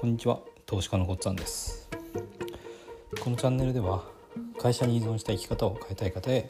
[0.00, 0.38] こんにちは。
[0.64, 1.90] 投資家のごっつぁんです。
[3.20, 4.04] このチャンネルでは
[4.56, 6.48] 会社に依存した生き方を変えたい方へ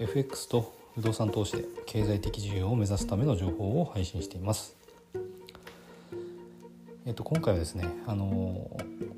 [0.00, 4.76] FX と不動産投資で経済的自由を目指すための情報を配信しています。
[7.06, 8.76] えっと今回はですねあの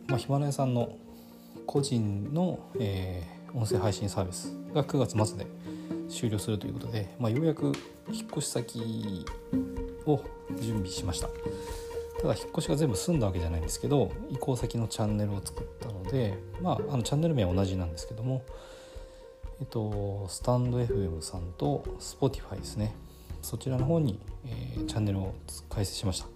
[0.08, 0.98] まあ、ヒマラヤさんの
[1.64, 5.46] 個人の、えー、音声配信サービスが9月末で
[6.10, 7.72] 終了するということで、まあ、ようやく
[8.12, 9.24] 引っ越し先
[10.04, 10.20] を
[10.60, 11.30] 準備しました。
[12.24, 18.42] ただ引っ越しが全部済んだわけじゃないんですけど移行先のチャンネルを作ったのでまああのチャンネル名は同じなんですけども
[19.60, 22.94] えっとスタンド FM さんと Spotify ですね。
[23.42, 25.34] そちらの方に、えー、チャンネルを
[25.68, 26.28] 開設しました。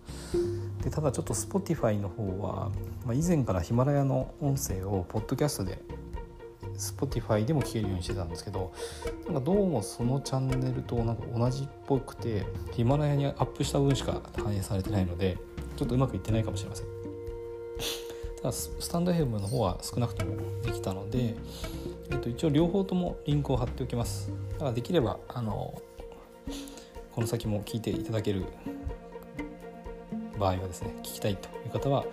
[0.85, 2.71] でただちょっと Spotify の方は、
[3.07, 5.79] まあ、以前からヒマラヤの音声をポッドキャストで
[6.77, 8.75] Spotify でも聞けるようにしてたんですけど
[9.25, 15.39] なんかどうもそのチャンネルとなんか同じっぽくてヒマラヤにアップした分しか反映されてないので
[15.79, 16.87] ちょっとうまくいってないかもしれません。
[18.43, 21.37] ただスタンド FM の方は少なくともできたので、
[22.11, 24.33] えっと、一応両方ともリンクを貼っておきます。
[24.55, 25.81] だからできればあの
[27.13, 28.47] この先も聞いていただける
[30.37, 32.05] 場合はですね聞きたいという方は、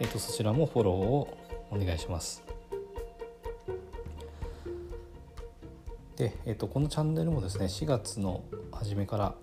[0.00, 1.38] えっと、そちらもフォローを
[1.70, 2.42] お願いします。
[6.16, 9.34] で、えっと、このチャンネルもですね4月の初めから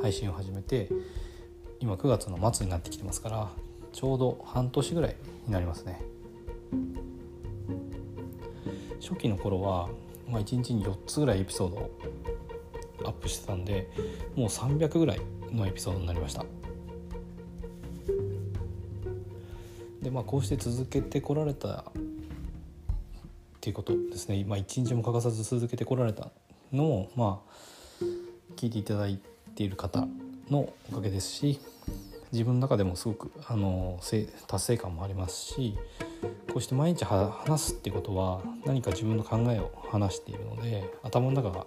[0.00, 0.88] 配信を始めて
[1.80, 3.50] 今9月の末になってきてますから
[3.92, 6.00] ちょうど半年ぐらいになりますね。
[9.00, 9.88] 初期の頃は、
[10.28, 11.90] まあ、1日に4つぐらいエピソードを
[13.04, 13.88] アップしてたんで
[14.34, 15.20] もう300ぐらい
[15.52, 16.44] のエピソードになりました。
[20.02, 21.82] でまあこうして続けてこられたっ
[23.60, 26.30] ていうことですね、まあ、一日も欠かさず続けてこられた
[26.72, 28.04] のもまあ
[28.56, 29.20] 聞いていただい
[29.54, 30.06] ている方
[30.50, 31.60] のおかげですし
[32.32, 33.98] 自分の中でもすごくあの
[34.46, 35.78] 達成感もありますし
[36.52, 41.66] こうして毎日話すってことは何か自分の考えを話しているので頭の中が、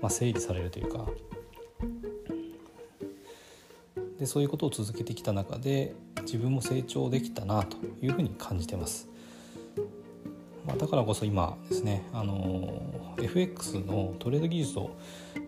[0.00, 1.06] まあ、整理されるというか
[4.18, 9.08] でそういうことを続けてきた中で自分も成長できたなというふうに感じてます。
[10.64, 12.82] まあ、だからこそ今ですねあの
[13.18, 14.90] FX のトレード技術を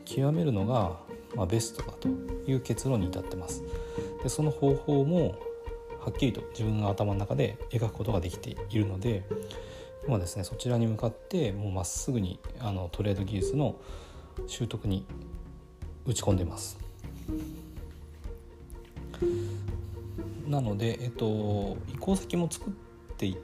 [0.04, 0.98] 極めるのが、
[1.36, 2.08] まあ、ベストだと
[2.50, 3.62] いう結論に至ってます。
[4.22, 5.36] でその方法も
[6.00, 9.24] はっきりと自分の頭の中で描くことができているので
[10.06, 13.76] 今ですねそちらに向かってもうまっすぐにあのトレード技術の
[14.46, 15.04] 習得に
[16.04, 16.78] 打ち込んでます。
[20.46, 22.72] なので、えっと、移行先も作っ
[23.16, 23.34] て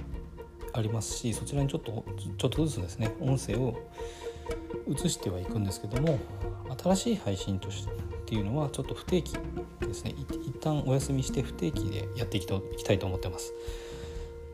[0.72, 2.04] ありますしそちらにちょっと
[2.38, 3.76] ちょっとずつですね音声を
[4.88, 6.18] 移してはいくんですけども
[6.82, 7.94] 新しい配信としてっ
[8.26, 9.34] ていうのはちょっと不定期
[9.80, 10.14] ですね。
[10.16, 12.46] 一旦お休みして不定期でやっていき
[12.84, 13.52] たいと思ってます。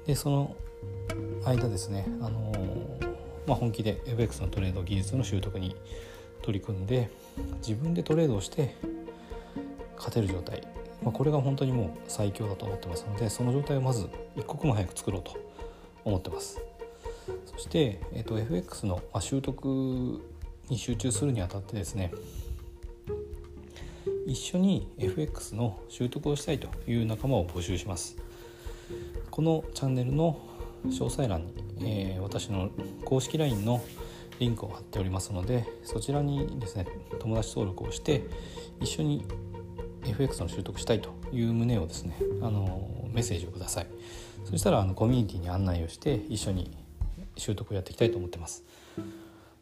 [0.06, 0.56] でその
[1.44, 2.53] 間ですねあの
[3.49, 5.75] まあ、本気で FX のトレード技術の習得に
[6.43, 7.10] 取り組んで
[7.66, 8.76] 自分でトレードをして
[9.97, 10.62] 勝てる状態、
[11.03, 14.06] まあ、これが本当にもう最強だと思ってますのでその状態をまず
[14.37, 15.32] 一刻も早く作ろうと
[16.05, 16.60] 思ってます。
[17.58, 20.22] そして、えーと、FX の、まあ、習得
[20.69, 22.12] に集中するにあたってですね
[24.28, 28.16] 一緒に FX の習得をしたいという仲間を募集します。
[29.32, 30.38] このチャンネルの
[30.86, 32.70] 詳細欄に、えー、私の
[33.04, 33.82] 公式 LINE の
[34.38, 36.86] リンクを貼っておりますのでそちらにですね
[37.19, 38.25] 友達登録をして
[38.80, 39.25] 一緒に
[40.06, 43.86] FX の習得したいという旨をですねあのメッセージをください。
[44.44, 46.70] そしたらあのコミュニティに案内をして一緒に
[47.38, 48.65] 習得をやっていきたいと思ってます。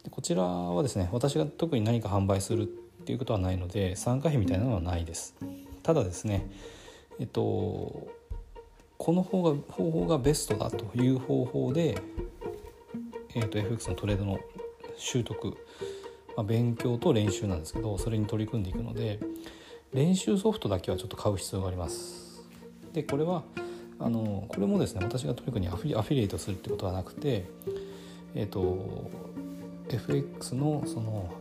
[0.05, 5.35] でこちらはですね私が特に何か販売するっていうことはないので参加費みたいなのはないです。
[5.83, 6.51] ただですね
[7.19, 8.07] えっと
[8.99, 11.99] この方が方法がベストだという方法で、
[13.35, 14.41] えっと、FX のトレードの
[14.97, 15.55] 習得、ま
[16.39, 19.21] あ、勉強と練習なんですけどそれに取り組んでいくので
[19.93, 22.45] 練習ソフトだけはちょっと買う必要があります。
[22.93, 23.45] でこれは
[23.99, 27.49] あのこれもですね私がとにかくアフィアフィリエイトするってことはなくて
[28.35, 29.11] えっ、ー、と
[29.89, 31.33] FX のその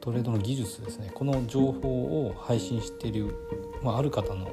[0.00, 3.34] トレードの技術ですねこの情報を配信している、
[3.82, 4.52] まあ、ある方の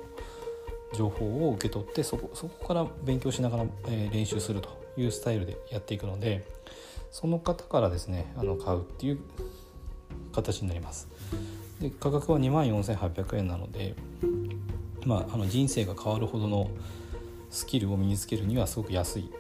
[0.96, 6.46] 情報を受け取ってそこそこから勉強しながら、えー、練習するというスタイルでやっていくので
[7.12, 9.20] その方からですねあの買うっていう
[10.34, 11.08] 形になります。
[11.80, 13.96] で価格は2万4800円なので
[15.08, 16.70] まあ、あの人生が変わるほどの
[17.50, 19.32] スキルを身につけるにはすごく安い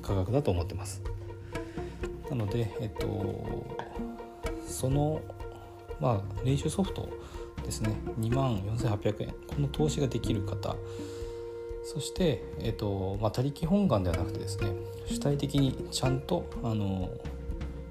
[0.00, 1.02] 価格だと思ってます。
[2.30, 3.66] なので、えっと、
[4.66, 5.20] その、
[6.00, 7.10] まあ、練習ソフト
[7.62, 7.90] ですね。
[8.20, 9.28] 2万4800円。
[9.28, 10.76] この投資ができる方。
[11.84, 14.72] そして、えーとまあ、他力本願ではなくてですね。
[15.04, 17.10] 主体的にちゃんとあの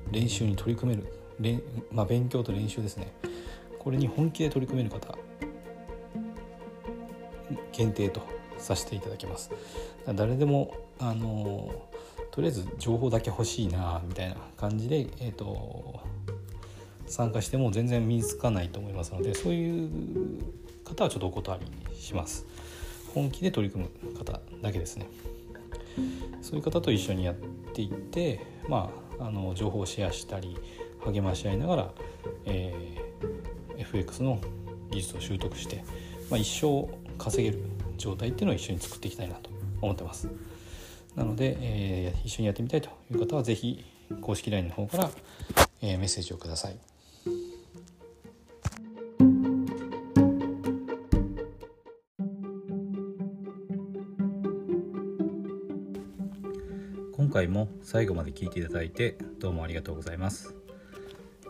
[0.10, 3.14] 練習に取り組める、まあ、勉強と練習ですね。
[3.78, 5.16] これに本気で取り組める方。
[7.72, 8.22] 限定と
[8.58, 9.52] させていただきます。
[10.16, 11.90] 誰でもあの
[12.32, 16.00] とりあえず情報だけ欲しいなみたいな感じで、えーと、
[17.06, 19.90] 参加しても全然身につかないと思いますのでそういう
[20.86, 21.60] 方はちょっとお断
[21.90, 22.46] りします。
[23.14, 25.08] 本気で取り組む方だけですね。
[26.42, 27.36] そういう方と一緒にやっ
[27.74, 28.90] ていってま
[29.20, 30.58] ああの情報をシェアしたり
[31.06, 31.92] 励まし合いながら、
[32.46, 34.40] えー、FX の
[34.90, 35.84] 技術を習得して、
[36.30, 36.88] まあ、一生
[37.22, 37.64] 稼げる
[37.98, 40.28] 状態っていうのを一緒に作っていきたいなと思ってます。
[41.16, 43.86] なので、えー、一緒にやってみたいという方は是非
[44.22, 45.12] 公式 LINE の方から、
[45.82, 46.78] えー、メッセージをください。
[57.14, 60.56] 今回も最後まで聞いていただいてどうもありがとうございます。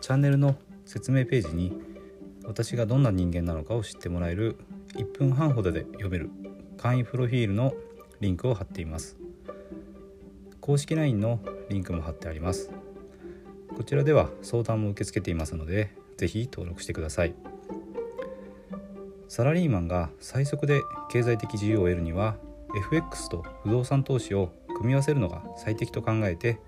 [0.02, 0.54] チャンネルの
[0.84, 1.72] 説明ページに
[2.44, 4.58] 私がどんな人間なのかを知ってもらえる
[4.94, 6.30] 1分半ほどで読める
[6.76, 7.74] 簡易プロフィールの
[8.20, 9.16] リンクを貼っています。
[10.60, 12.70] 公式 LINE のリンクも貼ってあります。
[13.74, 17.34] こちらでは相談も受け付けていますので是非登録してください。
[19.28, 22.36] サラリーマンが最速で経済的自由を得るには
[22.76, 26.60] FX と不動産投資を組み合わせるのが最適と考えて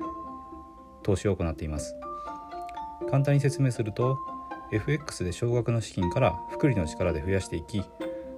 [1.02, 1.94] 投資を行っています。
[3.10, 4.18] 簡単に説明すると
[4.72, 7.84] FX で少額の資金から複利の力で増やしていき